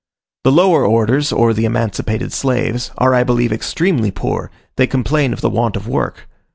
The 0.43 0.51
lower 0.51 0.83
orders, 0.83 1.31
or 1.31 1.53
the 1.53 1.65
emancipated 1.65 2.33
slaves, 2.33 2.89
are 2.97 3.13
I 3.13 3.23
believe 3.23 3.51
extremely 3.53 4.09
poor: 4.09 4.49
they 4.75 4.87
complain 4.87 5.31
of 5.31 5.41
the 5.41 5.49
want 5.51 5.75
of 5.75 5.87
work. 5.87 6.27